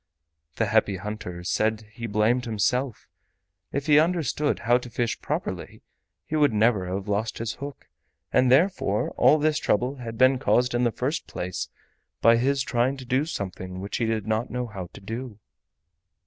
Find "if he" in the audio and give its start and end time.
3.71-3.97